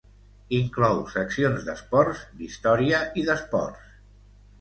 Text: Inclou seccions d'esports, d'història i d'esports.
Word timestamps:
Inclou 0.59 1.01
seccions 1.15 1.67
d'esports, 1.67 2.23
d'història 2.39 3.03
i 3.21 3.27
d'esports. 3.29 3.93